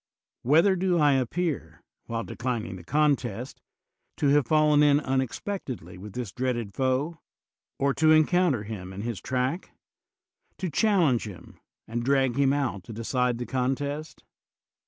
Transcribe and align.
Whether 0.41 0.75
do 0.75 0.97
I 0.97 1.11
appear, 1.11 1.83
while 2.07 2.23
declining 2.23 2.75
the 2.75 2.83
contest, 2.83 3.61
to 4.17 4.29
have 4.29 4.47
fallen 4.47 4.81
in 4.81 4.99
unexpectedly 4.99 5.95
with 5.99 6.13
this 6.13 6.31
dreaded 6.31 6.73
foe, 6.73 7.19
w 7.79 7.93
to 7.93 8.11
encounter 8.11 8.63
him 8.63 8.93
in 8.93 9.01
his 9.01 9.21
track? 9.21 9.77
to 10.57 10.71
challenge 10.71 11.27
him, 11.27 11.59
and 11.87 12.03
drag 12.03 12.35
him 12.35 12.51
out 12.51 12.83
to 12.85 12.93
decide 12.93 13.37
the 13.37 13.45
contest? 13.45 14.23